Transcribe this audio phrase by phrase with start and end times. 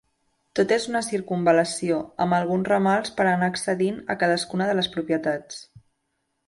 [0.59, 5.67] Tot és una circumval·lació, amb alguns ramals per anar accedint a cadascuna de les propietats.